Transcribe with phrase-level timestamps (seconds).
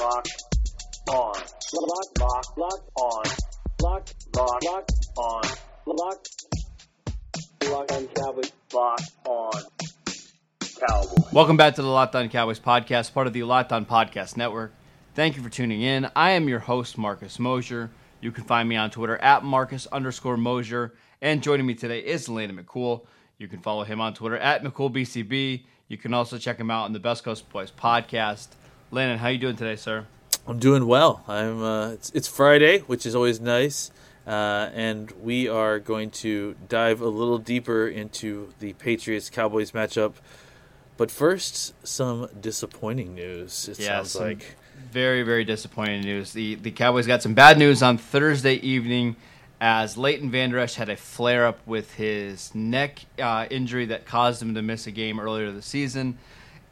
[0.00, 0.44] Locked
[1.10, 1.34] on.
[1.74, 3.24] Lock, lock, lock on.
[3.82, 5.42] Lock, lock, lock on.
[5.84, 6.26] Lock.
[7.64, 8.50] Lock on Cowboys.
[8.72, 9.52] Lock on
[10.88, 11.32] Cowboys.
[11.34, 14.72] Welcome back to the Locked On Cowboys podcast, part of the Locked On Podcast Network.
[15.14, 16.08] Thank you for tuning in.
[16.16, 17.90] I am your host, Marcus Mosher.
[18.22, 20.94] You can find me on Twitter at Marcus underscore Mosher.
[21.20, 23.04] And joining me today is Landon McCool.
[23.36, 25.64] You can follow him on Twitter at McCoolBCB.
[25.88, 28.48] You can also check him out on the Best Coast Boys podcast.
[28.92, 30.06] Landon, how you doing today, sir?
[30.48, 31.22] I'm doing well.
[31.28, 31.62] I'm.
[31.62, 33.92] Uh, it's, it's Friday, which is always nice,
[34.26, 40.14] uh, and we are going to dive a little deeper into the Patriots Cowboys matchup.
[40.96, 43.68] But first, some disappointing news.
[43.68, 44.56] It sounds like
[44.90, 46.32] very, very disappointing news.
[46.32, 49.14] The the Cowboys got some bad news on Thursday evening
[49.60, 54.42] as Leighton Vander Esch had a flare up with his neck uh, injury that caused
[54.42, 56.18] him to miss a game earlier this season.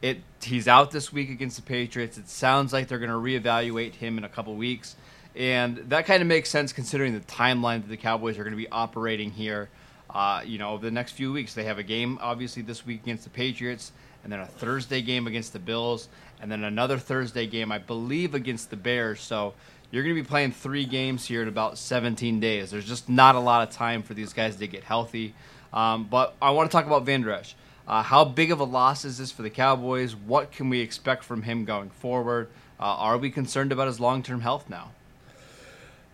[0.01, 2.17] It he's out this week against the Patriots.
[2.17, 4.95] It sounds like they're going to reevaluate him in a couple weeks,
[5.35, 8.57] and that kind of makes sense considering the timeline that the Cowboys are going to
[8.57, 9.69] be operating here.
[10.09, 13.03] Uh, you know, over the next few weeks, they have a game obviously this week
[13.03, 13.91] against the Patriots,
[14.23, 16.07] and then a Thursday game against the Bills,
[16.41, 19.19] and then another Thursday game, I believe, against the Bears.
[19.21, 19.53] So
[19.91, 22.71] you're going to be playing three games here in about 17 days.
[22.71, 25.33] There's just not a lot of time for these guys to get healthy.
[25.73, 27.55] Um, but I want to talk about Vander Esch.
[27.89, 30.15] Uh, how big of a loss is this for the Cowboys?
[30.15, 32.47] What can we expect from him going forward?
[32.79, 34.91] Uh, are we concerned about his long term health now?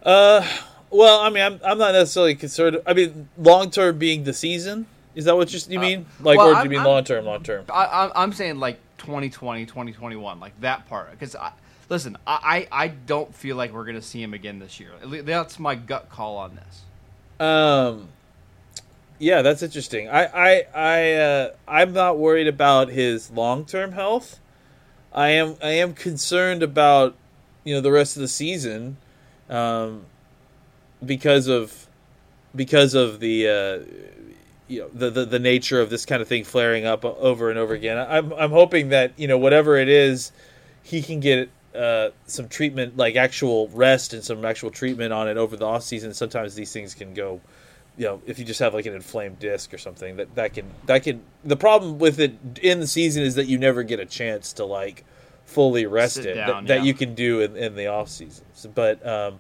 [0.02, 0.48] Uh,
[0.90, 2.82] well, I mean, I'm, I'm not necessarily concerned.
[2.88, 4.86] I mean, long term being the season.
[5.16, 6.06] Is that what you, you mean?
[6.22, 7.26] Like, well, or do you mean I'm- long term?
[7.26, 7.66] Long term.
[7.70, 11.12] I'm saying like 2020, 2021, like that part.
[11.12, 11.36] Because
[11.90, 14.92] listen, I, I I don't feel like we're going to see him again this year.
[15.04, 16.82] That's my gut call on this.
[17.46, 18.08] Um,
[19.20, 20.10] yeah, that's interesting.
[20.10, 24.40] I, I, I, uh, I'm not worried about his long term health.
[25.14, 27.16] I am, I am concerned about,
[27.64, 28.98] you know, the rest of the season,
[29.50, 30.06] um,
[31.06, 31.88] because of,
[32.56, 34.06] because of the, uh,
[34.68, 37.60] you know, the, the the nature of this kind of thing flaring up over and
[37.60, 37.98] over again.
[37.98, 40.32] I'm, I'm hoping that you know whatever it is,
[40.84, 45.38] he can get uh, some treatment, like actual rest and some actual treatment on it
[45.38, 46.14] over the off season.
[46.14, 47.42] Sometimes these things can go,
[47.98, 50.66] you know, if you just have like an inflamed disc or something, that that can
[50.86, 51.22] that can.
[51.44, 54.66] The problem with it in the season is that you never get a chance to
[54.66, 55.06] like
[55.46, 58.46] fully rest Sit it down, that, that you can do in, in the off season.
[58.74, 59.40] But um,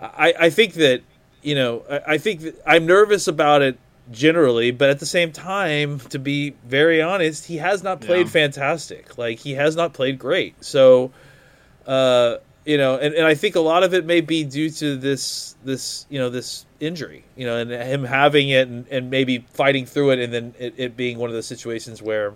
[0.00, 1.02] I I think that
[1.42, 3.78] you know I, I think that I'm nervous about it
[4.10, 8.32] generally, but at the same time, to be very honest, he has not played Yeah.
[8.32, 9.18] fantastic.
[9.18, 10.64] Like he has not played great.
[10.64, 11.12] So,
[11.86, 14.96] uh, you know, and, and I think a lot of it may be due to
[14.96, 19.46] this this you know this injury, you know, and him having it and, and maybe
[19.54, 22.34] fighting through it, and then it, it being one of those situations where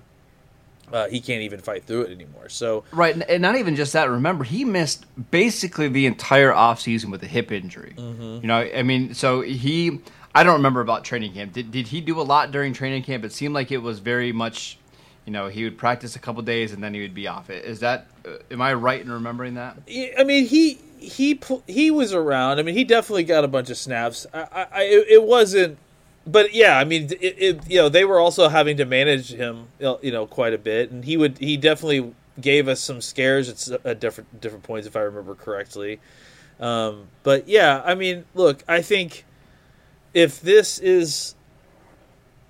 [0.93, 2.49] uh, he can't even fight through it anymore.
[2.49, 4.09] So Right, and- not even just that.
[4.11, 7.95] Remember, he missed basically the entire offseason with a hip injury.
[7.97, 10.01] You know, I mean, so he.
[10.33, 11.53] I don't remember about training camp.
[11.53, 13.25] Did did he do a lot during training camp?
[13.25, 14.79] It seemed like it was very much.
[15.27, 17.51] You know, he would practice a couple days and then he would be off.
[17.51, 18.07] it is that?
[18.27, 19.77] Uh, am I right in remembering that?
[20.19, 22.59] I mean, he he he was around.
[22.59, 24.27] I mean, he definitely got a bunch of snaps.
[24.33, 25.79] I, I, it wasn't,
[26.27, 29.69] but yeah, I mean, it, it you know they were also having to manage him,
[29.79, 33.87] you know, quite a bit, and he would he definitely gave us some scares at,
[33.87, 36.01] at different different points if I remember correctly.
[36.59, 39.25] Um, but yeah, I mean, look, I think
[40.13, 41.35] if this is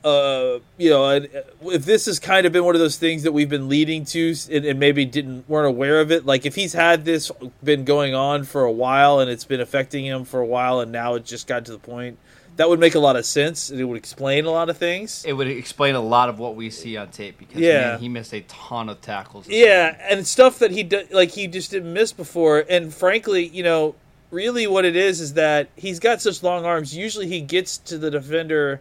[0.05, 3.22] uh, you know, and, uh, if this has kind of been one of those things
[3.25, 6.55] that we've been leading to and, and maybe didn't weren't aware of it, like if
[6.55, 7.31] he's had this
[7.62, 10.91] been going on for a while and it's been affecting him for a while, and
[10.93, 12.19] now it just got to the point,
[12.56, 15.25] that would make a lot of sense and it would explain a lot of things.
[15.25, 17.93] It would explain a lot of what we see on tape because Yeah.
[17.93, 19.49] man, he missed a ton of tackles.
[19.49, 22.64] Yeah, and stuff that he did, like he just didn't miss before.
[22.69, 23.94] And frankly, you know,
[24.31, 26.94] really what it is is that he's got such long arms.
[26.96, 28.81] Usually, he gets to the defender,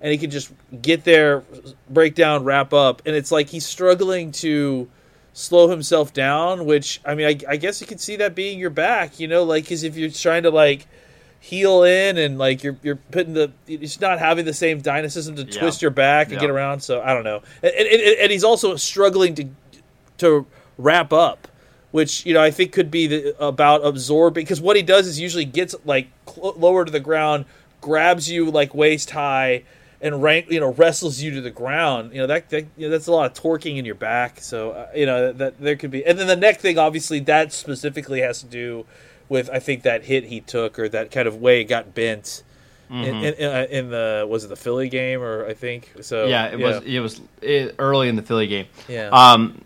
[0.00, 0.52] and he can just
[0.82, 1.42] get there,
[1.90, 3.02] break down, wrap up.
[3.06, 4.88] And it's like he's struggling to
[5.32, 6.64] slow himself down.
[6.66, 9.18] Which I mean, I, I guess you could see that being your back.
[9.20, 10.86] You know, like because if you're trying to like
[11.40, 15.44] heel in and like you're you're putting the it's not having the same dynamism to
[15.44, 15.60] Yeah.
[15.60, 16.40] twist your back and Yeah.
[16.40, 16.80] get around.
[16.80, 17.42] So I don't know.
[17.62, 19.44] And, and, and- he's also struggling to
[20.18, 20.46] to
[20.78, 21.46] wrap up,
[21.92, 25.20] which you know I think could be the, about absorbing because what he does is
[25.20, 27.44] usually gets like cl- lower to the ground,
[27.80, 29.62] grabs you like waist high,
[30.00, 32.12] and rank you know wrestles you to the ground.
[32.12, 34.40] You know that, that you know, that's a lot of torquing in your back.
[34.40, 37.20] So uh, you know that, that there could be, and then the neck thing obviously
[37.20, 38.86] that specifically has to do
[39.28, 42.42] with I think that hit he took or that kind of way it got bent.
[42.90, 46.46] In, in, uh, in the was it the Philly game or I think so yeah,
[46.46, 47.20] it was it was
[47.78, 48.66] early in the Philly game.
[48.88, 49.10] Yeah.
[49.10, 49.60] Um,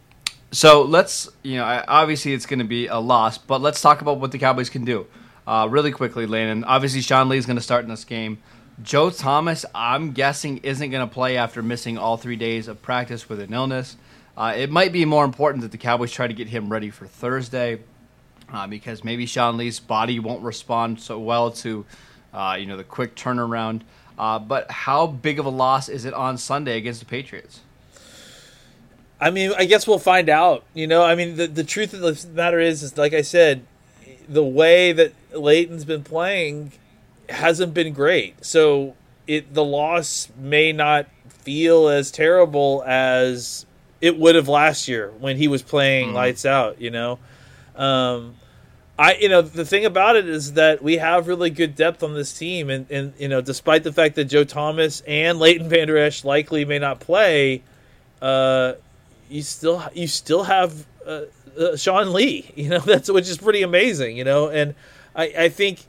[0.50, 4.18] so let's you know obviously it's going to be a loss, but let's talk about
[4.18, 5.06] what the Cowboys can do
[5.46, 6.64] uh, really quickly, Landon.
[6.64, 8.38] Obviously, Sean Lee is going to start in this game.
[8.82, 13.28] Joe Thomas, I'm guessing, isn't going to play after missing all three days of practice
[13.28, 13.96] with an illness.
[14.36, 17.06] Uh, it might be more important that the Cowboys try to get him ready for
[17.06, 17.80] Thursday
[18.52, 21.84] uh, because maybe Sean Lee's body won't respond so well to,
[22.32, 23.82] uh, you know, the quick turnaround.
[24.18, 27.60] Uh, but how big of a loss is it on Sunday against the Patriots?
[29.20, 30.64] I mean, I guess we'll find out.
[30.74, 33.64] You know, I mean, the the truth of the matter is, is like I said,
[34.28, 36.72] the way that Leighton's been playing
[37.32, 38.44] hasn't been great.
[38.44, 38.94] So
[39.26, 43.66] it the loss may not feel as terrible as
[44.00, 46.80] it would have last year when he was playing lights out.
[46.80, 47.18] You know,
[47.76, 48.34] um,
[48.98, 52.14] I you know the thing about it is that we have really good depth on
[52.14, 55.96] this team, and and you know despite the fact that Joe Thomas and Leighton Vander
[55.96, 57.62] Esch likely may not play,
[58.20, 58.74] uh,
[59.30, 61.22] you still you still have uh,
[61.58, 62.50] uh, Sean Lee.
[62.56, 64.16] You know that's which is pretty amazing.
[64.16, 64.74] You know, and
[65.14, 65.86] I I think.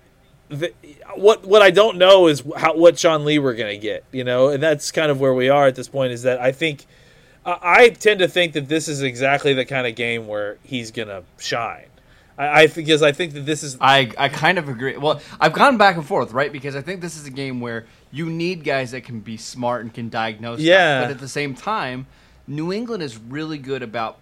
[0.60, 0.74] The,
[1.16, 4.50] what what I don't know is how what Sean Lee we're gonna get, you know,
[4.50, 6.12] and that's kind of where we are at this point.
[6.14, 6.86] Is that I think
[7.46, 10.92] I I tend to think that this is exactly the kind of game where he's
[10.92, 11.88] gonna shine.
[12.38, 14.98] I, I because I think that this is I, I kind of agree.
[14.98, 16.52] Well, I've gone back and forth, right?
[16.52, 19.82] Because I think this is a game where you need guys that can be smart
[19.82, 20.60] and can diagnose.
[20.60, 20.66] stuff.
[20.66, 21.02] Yeah.
[21.02, 22.08] But at the same time,
[22.48, 24.18] New England is really good about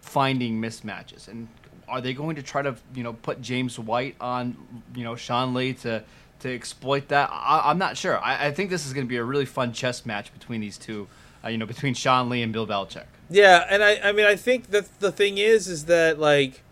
[0.00, 1.28] finding mismatches.
[1.28, 1.48] And
[1.88, 4.56] are they going to try to, you know, put James White on,
[4.94, 6.02] you know, Sean Lee to
[6.40, 7.30] to exploit that?
[7.32, 8.18] I, I'm not sure.
[8.18, 10.78] I, I think this is going to be a really fun chess match between these
[10.78, 11.08] two.
[11.44, 13.04] Uh, you know, between Sean Lee and Bill Belichick.
[13.28, 16.62] Yeah, and I, I mean, I think that the thing is, is that like,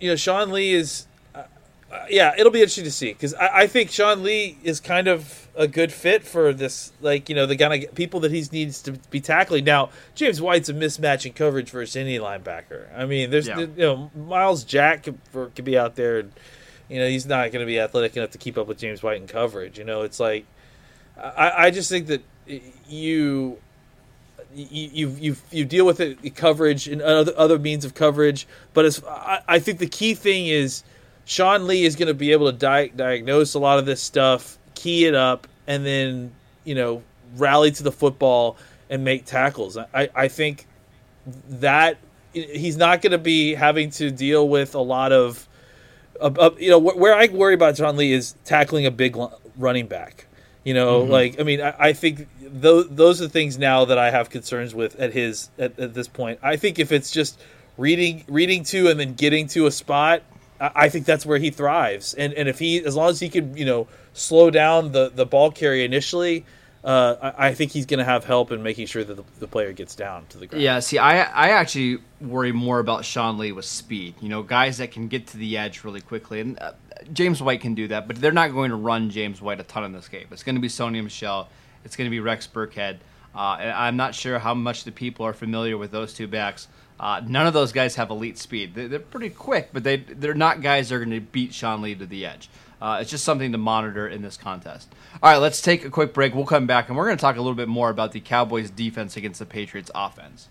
[0.00, 1.44] you know, Sean Lee is, uh,
[1.92, 5.06] uh, yeah, it'll be interesting to see because I, I think Sean Lee is kind
[5.06, 8.44] of a good fit for this, like, you know, the kind of people that he
[8.52, 9.64] needs to be tackling.
[9.64, 12.86] Now, James White's a mismatch in coverage versus any linebacker.
[12.96, 13.60] I mean, there's, Yeah.
[13.60, 16.32] you know, Myles Jack could, could be out there, and,
[16.88, 19.20] you know, he's not going to be athletic enough to keep up with James White
[19.20, 19.78] in coverage.
[19.78, 20.44] You know, it's like,
[21.18, 22.22] I, I just think that
[22.88, 23.58] you
[24.54, 28.46] you you you, you deal with it coverage and other other means of coverage.
[28.74, 30.82] But as I, I think the key thing is
[31.24, 34.58] Sean Lee is going to be able to di- diagnose a lot of this stuff,
[34.76, 36.32] key it up, and then
[36.64, 37.02] you know
[37.36, 38.56] rally to the football
[38.88, 39.76] and make tackles.
[39.76, 40.66] I I think
[41.48, 41.98] that
[42.32, 45.48] he's not going to be having to deal with a lot of.
[46.22, 49.86] You know wh- where I worry about John Lee is tackling a big l- running
[49.86, 50.26] back.
[50.64, 51.12] You know, mm-hmm.
[51.12, 54.74] like I mean, I, I think those those are things now that I have concerns
[54.74, 56.40] with at his at, at this point.
[56.42, 57.40] I think if it's just
[57.76, 60.22] reading reading to and then getting to a spot,
[60.60, 62.14] I, I think that's where he thrives.
[62.14, 65.26] And and if he as long as he can you know slow down the the
[65.26, 66.44] ball carry initially,
[66.82, 69.48] uh, I, I think he's going to have help in making sure that the, the
[69.48, 70.62] player gets down to the ground.
[70.62, 74.14] Yeah, see, I I actually worry more about Sean Lee with speed.
[74.20, 76.72] You know, guys that can get to the edge really quickly, and uh,
[77.12, 78.06] James White can do that.
[78.06, 80.26] But they're not going to run James White a ton in this game.
[80.30, 81.48] It's going to be Sony Michel.
[81.84, 82.98] It's going to be Rex Burkhead.
[83.34, 86.68] Uh, I'm not sure how much the people are familiar with those two backs.
[86.98, 88.74] Uh, none of those guys have elite speed.
[88.74, 91.82] They're, they're pretty quick, but they they're not guys that are going to beat Sean
[91.82, 92.48] Lee to the edge.
[92.80, 94.94] Uh, it's just something to monitor in this contest.
[95.22, 96.34] All right, let's take a quick break.
[96.34, 98.70] We'll come back and we're going to talk a little bit more about the Cowboys'
[98.70, 100.48] defense against the Patriots' offense.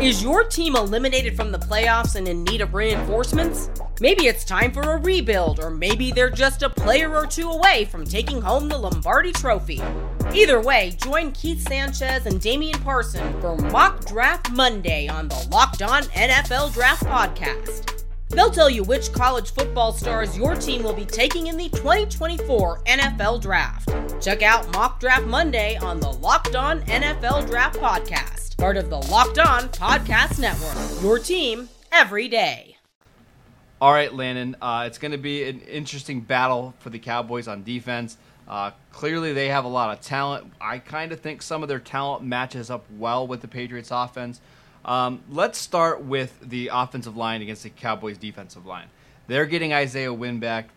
[0.00, 3.70] Is your team eliminated from the playoffs and in need of reinforcements?
[4.00, 7.84] Maybe it's time for a rebuild, or maybe they're just a player or two away
[7.84, 9.80] from taking home the Lombardi Trophy.
[10.34, 15.82] Either way, join Keith Sanchez and Damian Parson for Mock Draft Monday on the Locked
[15.82, 18.01] On NFL Draft Podcast.
[18.32, 22.82] They'll tell you which college football stars your team will be taking in the 2024
[22.84, 23.90] NFL Draft.
[24.22, 28.98] Check out Mock Draft Monday on the Locked On NFL Draft Podcast, part of the
[28.98, 31.02] Locked On Podcast Network.
[31.02, 32.78] Your team every day.
[33.82, 34.56] All right, Landon.
[34.62, 38.16] Uh, it's going to be an interesting battle for the Cowboys on defense.
[38.48, 40.52] Uh, clearly, they have a lot of talent.
[40.60, 44.40] I kind of think some of their talent matches up well with the Patriots' offense.
[44.84, 48.86] Um, let's start with the offensive line against the Cowboys' defensive line.
[49.28, 50.68] They're getting Isaiah Wynn back.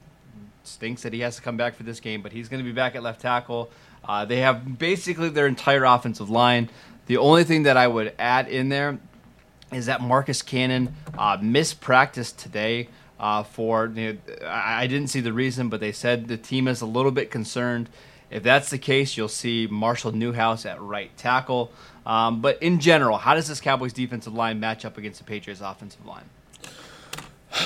[0.63, 2.73] Stinks that he has to come back for this game, but he's going to be
[2.73, 3.69] back at left tackle.
[4.03, 6.69] Uh, they have basically their entire offensive line.
[7.07, 8.97] The only thing that I would add in there
[9.71, 12.89] is that Marcus Cannon uh, missed practice today.
[13.17, 16.81] Uh, for you know, I didn't see the reason, but they said the team is
[16.81, 17.89] a little bit concerned.
[18.29, 21.71] If that's the case, you'll see Marshall Newhouse at right tackle.
[22.05, 25.61] Um, but in general, how does this Cowboys defensive line match up against the Patriots
[25.61, 26.25] offensive line?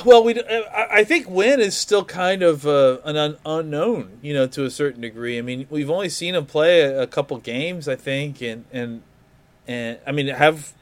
[0.06, 4.34] Well, we I I think Wynn is still kind of uh, an un- unknown, you
[4.34, 5.38] know, to a certain degree.
[5.38, 9.02] I mean, we've only seen him play a, a couple games, I think, and and
[9.68, 10.74] and I mean, have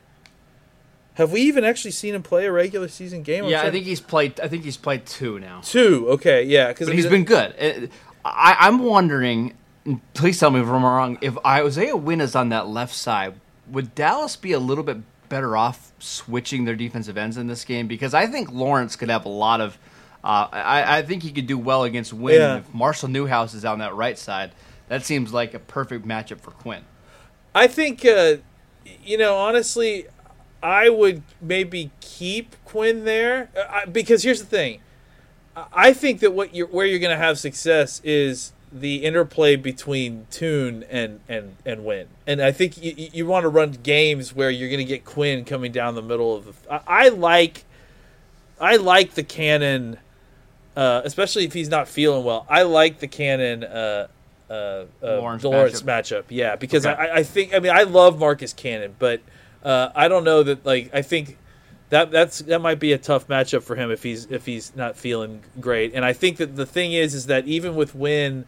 [1.13, 3.45] have we even actually seen him play a regular season game?
[3.45, 4.39] I'm Yeah, I think he's played.
[4.39, 5.61] I think he's played two now.
[5.63, 6.07] two.
[6.09, 7.55] Okay, yeah, because But he's been good.
[7.59, 7.87] Uh,
[8.25, 9.53] I, I'm wondering.
[10.13, 11.17] Please tell me if I'm wrong.
[11.21, 13.35] If Isaiah Wynn is on that left side,
[13.69, 14.97] would Dallas be a little bit
[15.29, 17.87] better off switching their defensive ends in this game?
[17.87, 19.77] Because I think Lawrence could have a lot of.
[20.23, 22.35] Uh, I, I think he could do well against Wynn.
[22.41, 22.57] Yeah.
[22.57, 24.51] If Marshall Newhouse is on that right side,
[24.89, 26.83] that seems like a perfect matchup for Quinn.
[27.55, 28.37] I think, uh,
[29.05, 30.07] you know, honestly,
[30.61, 34.81] I would maybe keep Quinn there uh, because here's the thing.
[35.55, 39.55] I- I think that what you're where you're going to have success is the interplay
[39.55, 44.33] between Thuney and and and Wynn, and I think you, you want to run games
[44.35, 46.73] where you're going to get Quinn coming down the middle of the.
[46.73, 47.63] I, I like,
[48.59, 49.97] I like the Cannon,
[50.75, 52.45] uh, especially if he's not feeling well.
[52.49, 53.63] I like the Cannon.
[53.63, 54.07] Uh,
[54.49, 56.19] uh, uh, Lawrence Lawrence, matchup.
[56.19, 56.23] matchup.
[56.29, 56.95] Yeah, because Okay.
[56.95, 59.19] I, I think I mean I love Marcus Cannon, but
[59.63, 61.37] uh, I don't know that like I think
[61.89, 64.95] that that's that might be a tough matchup for him if he's if he's not
[64.95, 65.93] feeling great.
[65.93, 68.45] And I think that the thing is is that even with Wynn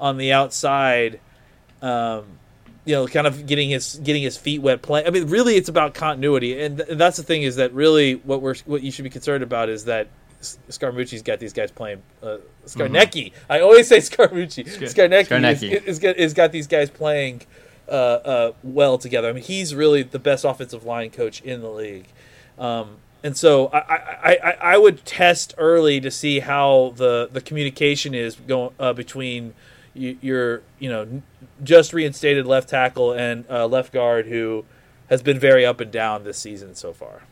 [0.00, 1.20] on the outside,
[1.82, 2.24] um,
[2.84, 5.06] you know, kind of getting his getting his feet wet playing.
[5.06, 8.42] I mean, really, it's about continuity, and, and that's the thing is that really what
[8.42, 10.08] we're what you should be concerned about is that
[10.40, 12.02] S- Scaramucci's got these guys playing.
[12.22, 14.64] Uh, Scarnecchi, I always say Scaramucci.
[14.64, 15.70] Scarnecchi, Scarnecchi.
[15.70, 17.42] Is, is, got, is got these guys playing
[17.88, 19.28] uh, uh, well together.
[19.28, 22.06] I mean, he's really the best offensive line coach in the league.
[22.58, 27.40] Um, and so I, I, I, I would test early to see how the, the
[27.40, 29.54] communication is going uh, between
[29.94, 31.22] y- your you know
[31.62, 34.64] just reinstated left tackle and uh, left guard who
[35.08, 37.22] has been very up and down this season so far.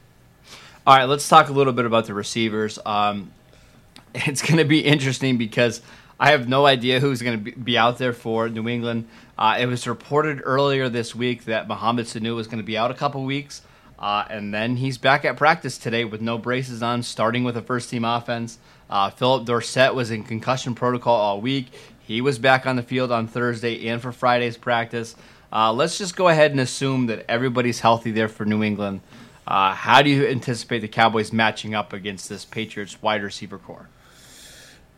[0.86, 2.78] All right, let's talk a little bit about the receivers.
[2.84, 3.30] Um,
[4.14, 5.80] it's going to be interesting because
[6.18, 9.06] I have no idea who's going to be, be out there for New England.
[9.36, 12.90] Uh, it was reported earlier this week that Mohamed Sanu was going to be out
[12.90, 13.62] a couple weeks,
[13.98, 17.62] uh, and then he's back at practice today with no braces on, starting with a
[17.62, 18.58] first team offense.
[18.90, 21.66] Uh, Phillip Dorsett was in concussion protocol all week.
[22.08, 25.14] He was back on the field on Thursday and for Friday's practice.
[25.52, 29.02] Uh, let's just go ahead and assume that everybody's healthy there for New England.
[29.46, 33.90] Uh, how do you anticipate the Cowboys matching up against this Patriots wide receiver core?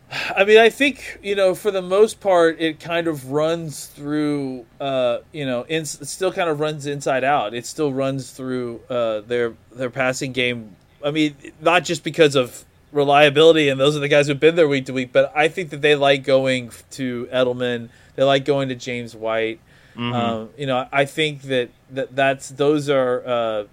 [0.09, 4.65] I mean, I think you know, for the most part, it kind of runs through.
[4.79, 7.53] Uh, you know, in, still kind of runs inside out.
[7.53, 10.77] It still runs through uh, their their passing game.
[11.03, 14.67] I mean, not just because of reliability, and those are the guys who've been there
[14.67, 17.89] week to week, but I think that they like going to Edelman.
[18.15, 19.59] They like going to James White.
[19.97, 23.63] Um, you know, I think that, that that's those are uh,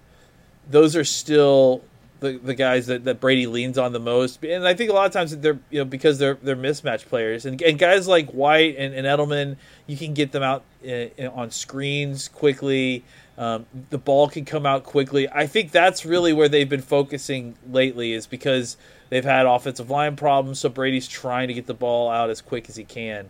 [0.69, 1.81] those are still
[2.19, 4.43] the, the guys that, that Brady leans on the most.
[4.43, 7.45] And I think a lot of times they're you know because they're they're mismatch players
[7.45, 9.55] and, and guys like White and, and Edelman,
[9.87, 13.03] you can get them out in, in- on screens quickly.
[13.37, 15.29] Um, the ball can come out quickly.
[15.29, 18.75] I think that's really where they've been focusing lately is because
[19.09, 20.59] they've had offensive line problems.
[20.59, 23.29] So Brady's trying to get the ball out as quick as he can.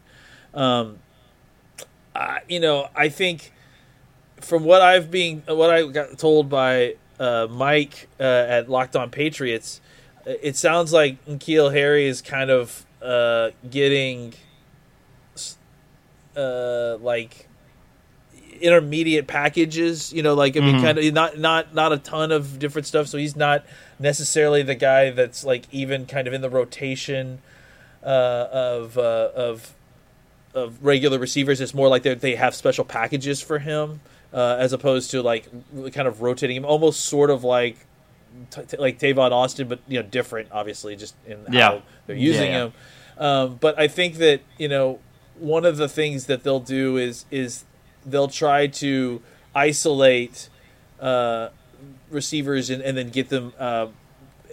[0.54, 1.00] Um,
[2.16, 3.54] I, you know, I think
[4.42, 9.10] from what I've been, what I got told by uh, Mike uh, at Locked On
[9.10, 9.82] Patriots,
[10.26, 14.34] it sounds like N'Keal Harry is kind of uh, getting
[16.36, 17.48] uh, like
[18.62, 20.12] intermediate packages.
[20.14, 23.08] You know, like I mean, kind of not not not a ton of different stuff.
[23.08, 23.66] So he's not
[24.00, 27.40] necessarily the guy that's like even kind of in the rotation
[28.04, 29.74] uh, of uh, of
[30.54, 31.62] of regular receivers.
[31.62, 34.02] It's more like they they have special packages for him
[34.34, 35.48] uh, as opposed to like
[35.94, 37.78] kind of rotating him, almost sort of like
[38.52, 41.62] t- t- like Tavon Austin, but you know different, obviously, just in Yeah.
[41.72, 42.64] how they're using Yeah, yeah.
[42.66, 42.74] him.
[43.18, 45.00] Um, but I think that you know
[45.38, 47.66] one of the things that they'll do is is
[48.06, 49.22] they'll try to
[49.54, 50.48] isolate
[51.02, 51.50] uh,
[52.10, 53.88] receivers and, and then get them uh,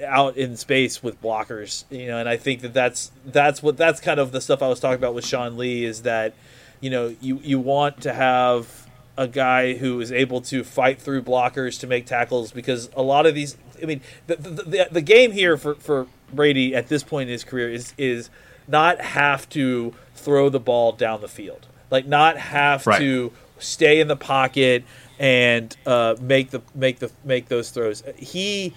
[0.07, 1.85] out in space with blockers.
[1.91, 4.69] You know, and I think that that's that's what that's kind of the stuff I
[4.69, 6.35] was talking about with Sean Lee is that
[6.81, 8.87] you know you you want to have
[9.19, 13.25] a guy who is able to fight through blockers to make tackles because a lot
[13.25, 17.03] of these I mean the the, the, the game here for for Brady at this
[17.03, 18.29] point in his career is is
[18.69, 22.99] not have to throw the ball down the field like not have Right.
[22.99, 24.85] to stay in the pocket
[25.19, 28.03] and uh, make the make the make those throws.
[28.17, 28.75] He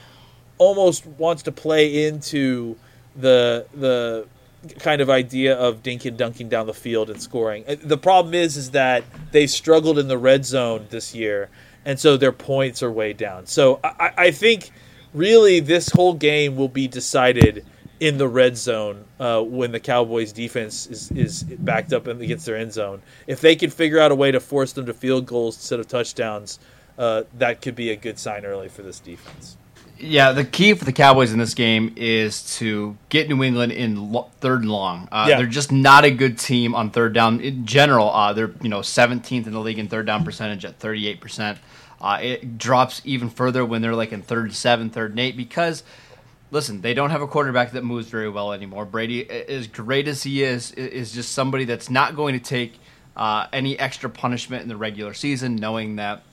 [0.58, 2.76] almost wants to play into
[3.16, 4.28] the the
[4.80, 7.64] kind of idea of dinking dunking down the field and scoring.
[7.68, 11.50] Uh, The problem is is that they struggled in the red zone this year,
[11.86, 13.46] and so their points are way down.
[13.46, 14.72] So I, I think
[15.14, 17.66] really this whole game will be decided
[18.00, 22.56] in the red zone uh, when the Cowboys defense is, is backed up against their
[22.58, 23.02] end zone.
[23.28, 25.88] If they can figure out a way to force them to field goals instead of
[25.88, 26.60] touchdowns,
[26.98, 29.58] uh, that could be a good sign early for this defense.
[30.02, 34.14] Yeah, the key for the Cowboys in this game is to get New England in
[34.14, 35.10] lo- third and long.
[35.12, 35.38] Uh, Yeah.
[35.38, 38.10] They're just not a good team on third down in general.
[38.10, 41.58] Uh, they're you know 17th in the league in third down percentage at 38 percent.
[42.00, 45.36] Uh, it drops even further when they're like in third and seven, third and eight
[45.36, 45.84] because.
[46.52, 48.86] Listen, they don't have a quarterback that moves very well anymore.
[48.86, 52.80] Brady, as great as he is, is just somebody that's not going to take
[53.16, 56.24] uh, any extra punishment in the regular season, knowing that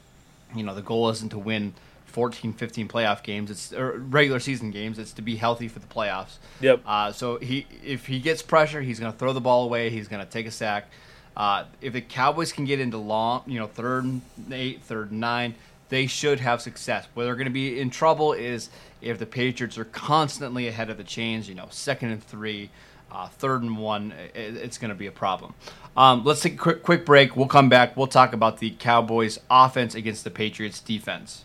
[0.54, 1.74] you know the goal isn't to win
[2.16, 3.50] 14 15 playoff games.
[3.50, 4.98] It's or regular season games.
[4.98, 6.38] It's to be healthy for the playoffs.
[6.60, 6.80] Yep.
[6.86, 9.90] uh, so he if he gets pressure he's going to throw the ball away.
[9.90, 10.88] He's going to take a sack.
[11.36, 15.20] Uh, if the cowboys can get into long you know third and eight third and
[15.20, 15.54] nine
[15.88, 19.78] they should have success where they're going to be in trouble is if the patriots
[19.78, 22.70] are constantly ahead of the chains you know second and three
[23.10, 25.54] uh, third and one, i- i- it's going to be a problem.
[25.96, 27.36] Um, let's take a quick, quick break.
[27.36, 27.96] We'll come back.
[27.96, 31.44] We'll talk about the Cowboys' offense against the Patriots' defense.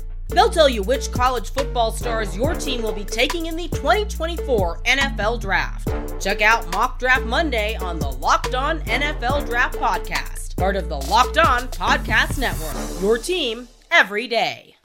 [0.31, 4.81] They'll tell you which college football stars your team will be taking in the 2024
[4.83, 5.89] NFL Draft.
[6.21, 10.97] Check out Mock Draft Monday on the Locked On NFL Draft Podcast, part of the
[10.97, 13.01] Locked On Podcast Network.
[13.01, 14.77] Your team every day.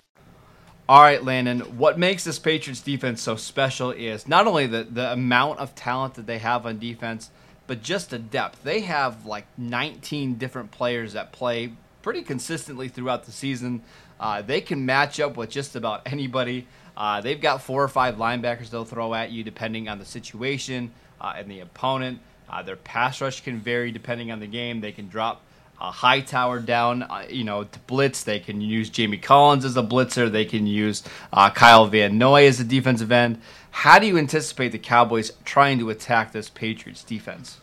[0.88, 5.12] All right, Landon, what makes this Patriots defense so special is not only the, the
[5.12, 7.30] amount of talent that they have on defense,
[7.66, 8.62] but just the depth.
[8.62, 13.82] They have like 19 different players that play pretty consistently throughout the season.
[14.18, 16.66] Uh, they can match up with just about anybody.
[16.96, 20.90] Uh, they've got four or five linebackers they'll throw at you depending on the situation
[21.20, 22.18] uh, and the opponent.
[22.48, 24.80] Uh, their pass rush can vary depending on the game.
[24.80, 25.42] They can drop
[25.80, 28.22] a Hightower down, uh, you know, to blitz.
[28.22, 30.30] They can use Jamie Collins as a blitzer.
[30.30, 31.02] They can use
[31.32, 33.40] uh, Kyle Van Noy as a defensive end.
[33.70, 37.58] How do you anticipate the Cowboys trying to attack this Patriots defense?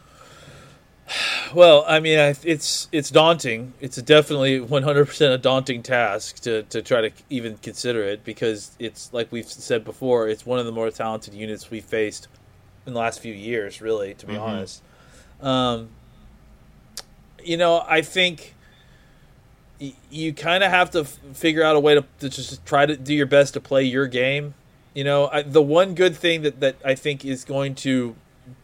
[1.54, 3.74] Well, I mean, I- it's it's daunting.
[3.82, 9.12] It's definitely 100% a daunting task to, to try to even consider it because it's
[9.14, 10.28] like we've said before.
[10.30, 12.28] It's one of the more talented units we've faced
[12.88, 14.82] in the last few years, really, to be honest.
[15.42, 15.90] Um,
[17.44, 18.56] you know, I think
[19.80, 22.86] y- you kind of have to f- figure out a way to, to just try
[22.86, 24.54] to do your best to play your game.
[24.94, 28.16] You know, I, the one good thing that, that I think is going to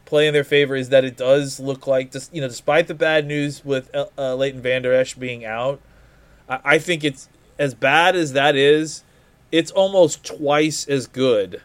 [0.05, 2.93] play in their favor is that it does look like, just you know, despite the
[2.93, 5.79] bad news with uh, uh, Leighton Vander Esch being out,
[6.47, 9.03] I, I think it's as bad as that is.
[9.51, 11.61] It's almost twice as good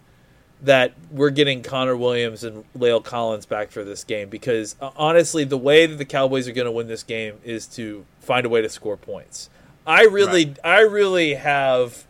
[0.62, 5.44] that we're getting Connor Williams and La'el Collins back for this game because uh, honestly,
[5.44, 8.48] the way that the Cowboys are going to win this game is to find a
[8.48, 9.50] way to score points.
[9.86, 12.06] I really, I really have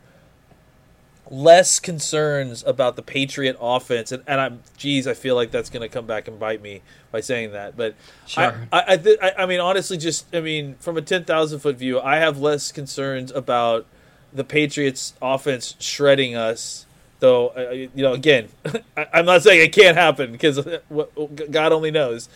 [1.31, 5.83] less concerns about the Patriot offense, and, and I'm, geez, I feel like that's going
[5.83, 7.77] to come back and bite me by saying that.
[7.77, 7.95] But
[8.27, 8.67] Sure.
[8.73, 11.61] I, I, I, th- I, I mean, honestly, just I mean, from a ten thousand
[11.61, 13.87] foot view, I have less concerns about
[14.33, 16.87] the Patriots offense shredding us.
[17.21, 18.49] Though, uh, you know, again,
[18.97, 20.61] I, I'm not saying it can't happen because
[21.51, 22.29] God only knows.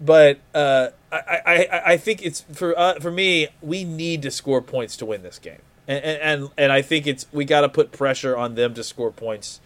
[0.00, 4.60] But uh, I, I, I think it's for uh, for me, we need to score
[4.60, 7.92] points to win this game, and and and I think it's we got to put
[7.92, 9.60] pressure on them to score points,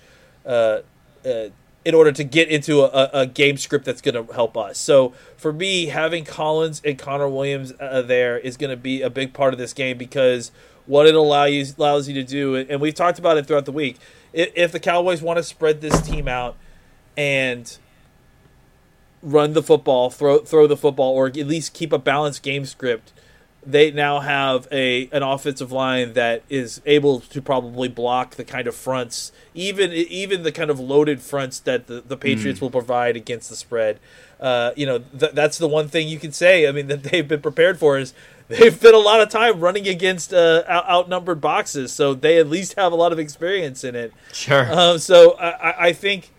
[0.44, 0.80] uh,
[1.24, 1.48] uh,
[1.84, 4.78] in order to get into a, a game script that's going to help us.
[4.78, 9.10] So for me, having Collins and Connor Williams uh, there is going to be a
[9.10, 10.50] big part of this game because
[10.86, 13.72] what it allow you allows you to do, and we've talked about it throughout the
[13.72, 13.98] week.
[14.32, 16.56] If, if the Cowboys want to spread this team out
[17.16, 17.76] and
[19.22, 23.12] run the football, throw throw the football, or at least keep a balanced game script.
[23.66, 28.66] They now have a an offensive line that is able to probably block the kind
[28.66, 33.16] of fronts, even even the kind of loaded fronts that the, the Patriots will provide
[33.16, 33.98] against the spread.
[34.40, 36.68] Uh, you know, th- that's the one thing you can say.
[36.68, 38.14] I mean, that they've been prepared for is
[38.46, 42.48] they've spent a lot of time running against uh, out- outnumbered boxes, so they at
[42.48, 44.12] least have a lot of experience in it.
[44.32, 44.72] Sure.
[44.72, 46.30] Um, so I- I think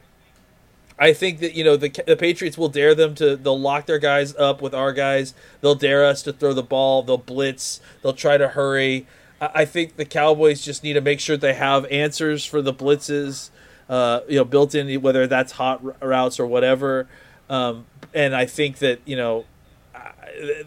[0.99, 3.99] I think that you know the the Patriots will dare them to they'll lock their
[3.99, 5.33] guys up with our guys.
[5.61, 7.03] They'll dare us to throw the ball.
[7.03, 7.79] They'll blitz.
[8.01, 9.07] They'll try to hurry.
[9.41, 13.51] I, think the Cowboys just need to make sure they have answers for the blitzes.
[13.87, 17.07] Uh, you know, built in whether that's hot routes or whatever.
[17.49, 19.45] Um, and I think that you know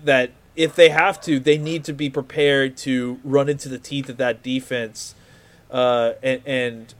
[0.03, 4.09] that if they have to, they need to be prepared to run into the teeth
[4.09, 5.14] of that defense
[5.71, 6.95] uh, and, and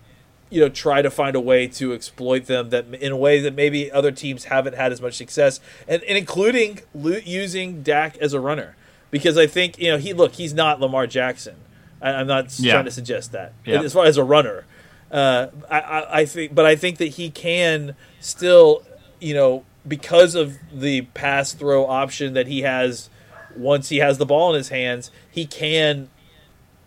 [0.53, 3.55] you know try to find a way to exploit them that in a way that
[3.55, 8.33] maybe other teams haven't had as much success, and, and including lo- using Dak as
[8.35, 8.77] a runner
[9.11, 11.57] because I think you know he look he's not Lamar Jackson.
[12.01, 12.73] I, I'm not Yeah.
[12.75, 13.83] trying to suggest that Yeah.
[13.83, 14.65] as far as a runner.
[15.11, 18.83] Uh, I, I, I think, but I think that he can still,
[19.21, 23.11] you know, because of the pass throw option that he has
[23.55, 26.09] once he has the ball in his hands, he can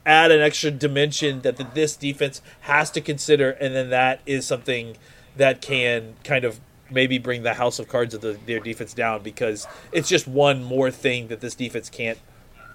[0.06, 4.46] add an extra dimension that the, this defense has to consider, and then that is
[4.46, 4.98] something
[5.36, 6.60] that can kind of
[6.92, 10.64] maybe bring the house of cards of the, their defense down because it's just one
[10.64, 12.20] more thing that this defense can't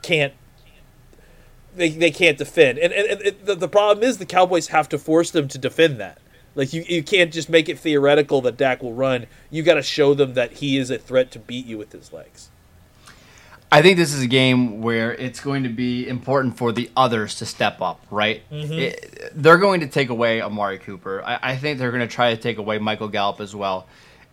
[0.02, 0.34] can't
[1.74, 2.78] they, they can't defend.
[2.78, 6.00] And, and, and the, the problem is the Cowboys have to force them to defend
[6.00, 6.18] that.
[6.54, 9.26] Like you, you can't just make it theoretical that Dak will run.
[9.50, 12.12] You got to show them that he is a threat to beat you with his
[12.12, 12.50] legs.
[13.72, 17.36] I think this is a game where it's going to be important for the others
[17.36, 18.42] to step up, right?
[18.50, 21.22] It- they're going to take away Amari Cooper.
[21.24, 23.86] I, I think they're going to try to take away Michael Gallup as well.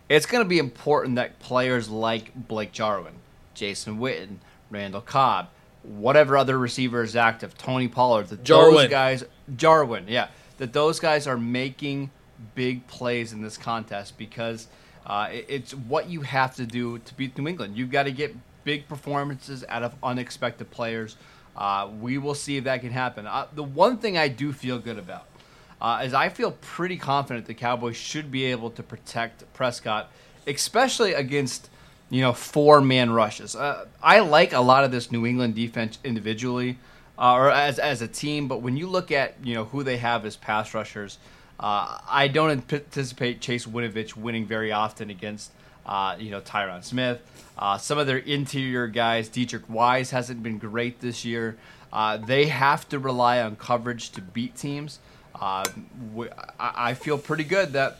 [0.08, 3.14] It's going to be important that players like Blake Jarwin,
[3.54, 4.36] Jason Witten,
[4.70, 5.48] Randall Cobb,
[5.84, 8.74] whatever other receiver is active, Tony Pollard, that Jarwin.
[8.74, 9.24] those guys,
[9.56, 12.10] Jarwin, yeah, that those guys are making
[12.54, 14.66] big plays in this contest because
[15.06, 17.76] uh, it's what you have to do to beat New England.
[17.76, 18.34] You've got to get
[18.68, 21.16] big performances out of unexpected players.
[21.56, 23.26] Uh, we will see if that can happen.
[23.26, 25.24] Uh, the one thing I do feel good about
[25.80, 30.12] uh, is I feel pretty confident the Cowboys should be able to protect Prescott,
[30.46, 31.70] especially against
[32.10, 33.56] you know four man rushes.
[33.56, 36.76] Uh, I like a lot of this New England defense individually
[37.18, 39.96] uh, or as as a team, but when you look at you know who they
[39.96, 41.16] have as pass rushers,
[41.58, 45.52] uh, I don't anticipate Chase Winovich winning very often against
[46.18, 47.22] you know Tyron Smith.
[47.58, 51.56] Uh, some of their interior guys, Deatrich Wise hasn't been great this year.
[51.92, 55.00] Uh, they have to rely on coverage to beat teams.
[55.34, 55.64] Uh,
[56.10, 57.98] w- I I feel pretty good that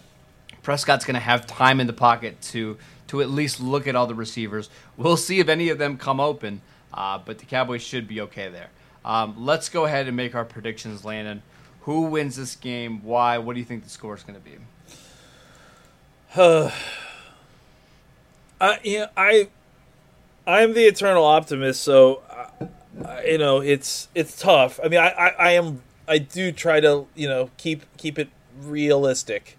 [0.62, 2.76] Prescott's going to have time in the pocket to
[3.08, 4.68] to at least look at all the receivers.
[4.96, 6.60] We'll see if any of them come open,
[6.92, 8.68] uh, but the Cowboys should be okay there.
[9.04, 11.42] Um, let's go ahead and make our predictions, Landon.
[11.82, 13.02] Who wins this game?
[13.02, 13.38] Why?
[13.38, 14.58] What do you think the score is going to be?
[18.60, 19.48] I yeah, I
[20.46, 22.64] I'm the eternal optimist, so uh,
[23.04, 24.80] uh, you know it's it's tough.
[24.82, 28.28] I mean, I, I I am I do try to you know keep keep it
[28.60, 29.56] realistic.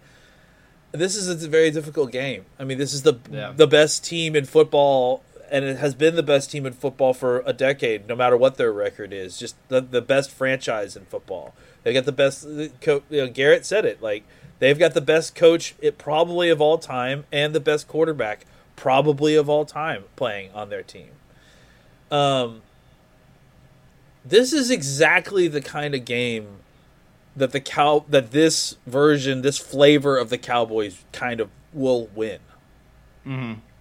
[0.92, 2.44] This is a very difficult game.
[2.58, 3.52] I mean, this is the Yeah.
[3.56, 7.44] the best team in football, and it has been the best team in football for
[7.46, 9.38] a decade, no matter what their record is.
[9.38, 11.54] Just the the best franchise in football.
[11.84, 12.46] They got the best.
[12.80, 14.02] Co- you know, Garrett said it.
[14.02, 14.24] Like
[14.58, 18.44] they've got the best coach, it probably of all time, and the best quarterback,
[18.80, 21.10] probably of all time, playing on their team.
[22.10, 22.62] Um,
[24.24, 26.46] this is exactly the kind of game
[27.36, 32.40] that the cow that this version, this flavor of the Cowboys kind of will win.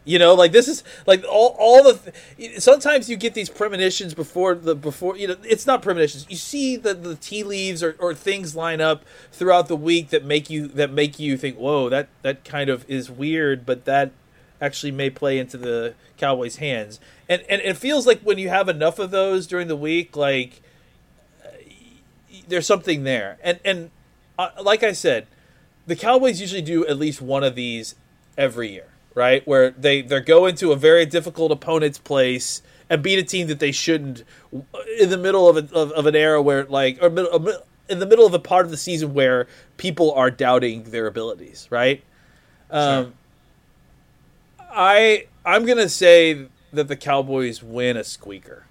[0.04, 2.12] You know, like this is like all all the.
[2.38, 6.26] Th- sometimes you get these premonitions before the before you know it's not premonitions.
[6.30, 10.26] You see the the tea leaves or, or things line up throughout the week that
[10.26, 14.12] make you that make you think, whoa, that that kind of is weird, but that
[14.62, 17.00] actually may play into the Cowboys' hands.
[17.28, 20.62] And and it feels like when you have enough of those during the week, like
[22.48, 23.38] there's something there.
[23.44, 23.92] And and
[24.38, 25.28] uh, like I said,
[25.88, 27.96] the Cowboys usually do at least one of these
[28.38, 29.46] every year, right?
[29.48, 33.60] Where they they go into a very difficult opponent's place and beat a team that
[33.60, 34.24] they shouldn't
[35.00, 38.00] in the middle of, a, of, of an era where like or middle, a in
[38.00, 42.04] the middle of a part of the season where people are doubting their abilities, right?
[42.70, 43.14] Um,
[44.72, 48.66] I I'm gonna say that the Cowboys win a squeaker.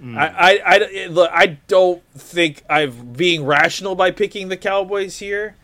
[0.00, 0.16] Hmm.
[0.16, 5.56] I, I, I, look, I don't think I'm being rational by picking the Cowboys here,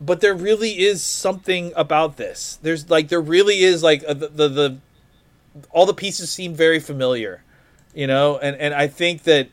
[0.00, 2.58] but there really is something about this.
[2.62, 4.78] There's like there really is like a, the, the the
[5.70, 7.42] all the pieces seem very familiar,
[7.94, 9.48] you know, and and I think that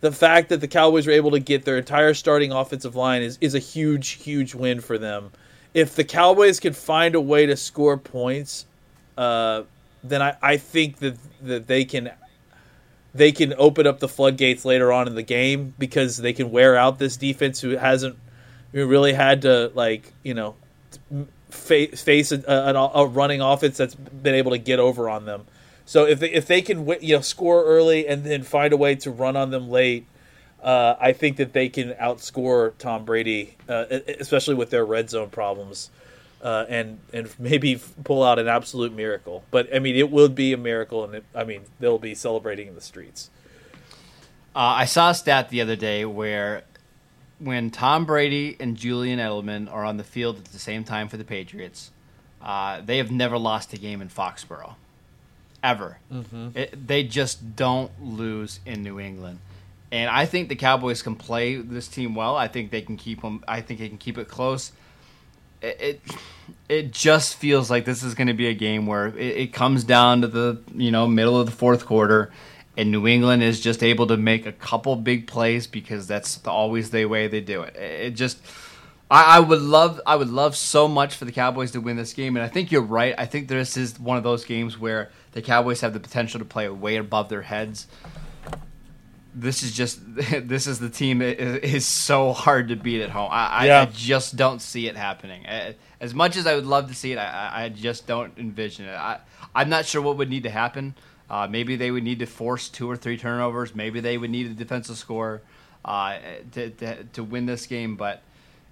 [0.00, 3.36] the fact that the Cowboys were able to get their entire starting offensive line is
[3.40, 5.32] is a huge huge win for them.
[5.74, 8.66] If the Cowboys can find a way to score points,
[9.20, 9.64] uh,
[10.02, 12.10] then I, I think that that they can
[13.14, 16.74] they can open up the floodgates later on in the game because they can wear
[16.74, 18.16] out this defense who hasn't
[18.72, 20.56] really had to like you know
[21.50, 25.44] fa- face a, a, a, running offense that's been able to get over on them.
[25.84, 28.94] So if they, if they can you know score early and then find a way
[28.96, 30.06] to run on them late,
[30.62, 33.84] uh, I think that they can outscore Tom Brady, uh,
[34.18, 35.90] especially with their red zone problems,
[36.42, 39.44] uh, and and maybe pull out an absolute miracle.
[39.50, 42.68] But I mean, it will be a miracle, and it, I mean they'll be celebrating
[42.68, 43.30] in the streets.
[44.54, 46.64] Uh, I saw a stat the other day where
[47.38, 51.16] when Tom Brady and Julian Edelman are on the field at the same time for
[51.16, 51.92] the Patriots,
[52.42, 54.74] uh, they have never lost a game in Foxborough,
[55.62, 55.98] ever.
[56.12, 56.48] Mm-hmm.
[56.54, 59.38] It, they just don't lose in New England,
[59.92, 62.36] and I think the Cowboys can play this team well.
[62.36, 63.44] I think they can keep them.
[63.46, 64.72] I think they can keep it close.
[65.62, 66.00] It
[66.68, 69.84] it, just feels like this is going to be a game where it, it comes
[69.84, 72.30] down to the you know middle of the fourth quarter
[72.76, 76.90] and New England is just able to make a couple big plays because that's always
[76.90, 77.76] the way they do it.
[77.76, 78.40] It just,
[79.10, 82.14] I, I, would love, I would love so much for the Cowboys to win this
[82.14, 83.14] game, and I think you're right.
[83.18, 86.44] I think this is one of those games where the Cowboys have the potential to
[86.44, 87.86] play way above their heads.
[89.34, 93.28] This is just, this is the team that is so hard to beat at home.
[93.30, 93.80] I, yeah.
[93.80, 95.46] I, I just don't see it happening.
[96.00, 98.94] As much as I would love to see it, I, I just don't envision it.
[98.94, 99.20] I,
[99.54, 100.94] I'm not sure what would need to happen.
[101.28, 103.74] Uh, maybe they would need to force two or three turnovers.
[103.74, 105.42] Maybe they would need a defensive score
[105.84, 106.18] uh,
[106.52, 108.22] to, to, to, win this game, but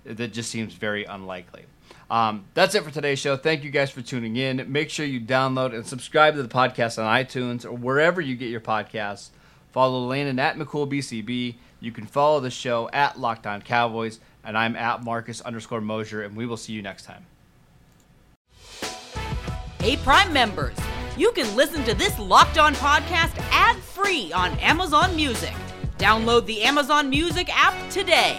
[0.04, 1.66] that just seems very unlikely.
[2.10, 3.36] Um, that's it for today's show.
[3.36, 4.70] Thank you guys for tuning in.
[4.70, 8.48] Make sure you download and subscribe to the podcast on iTunes or wherever you get
[8.48, 9.30] your podcasts.
[9.72, 11.56] Follow Landon at McCoolBCB.
[11.80, 16.22] You can follow the show at Locked On Cowboys, and I'm at Marcus underscore Mosher,
[16.22, 17.26] and we will see you next time.
[19.80, 20.76] Hey, Prime members
[21.18, 25.52] you can listen to this Locked On podcast ad free on Amazon Music.
[25.98, 28.38] Download the Amazon Music app today.